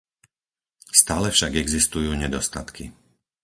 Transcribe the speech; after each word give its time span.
Stále 1.01 1.27
však 1.35 1.51
existujú 1.63 2.11
nedostatky. 2.23 2.83